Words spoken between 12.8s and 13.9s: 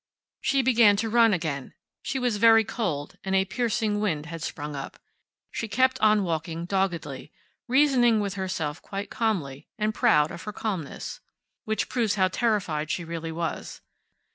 she really was.